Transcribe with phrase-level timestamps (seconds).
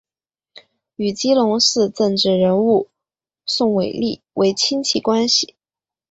[0.95, 2.89] 与基隆市政治人物
[3.45, 5.55] 宋玮莉为亲戚关系。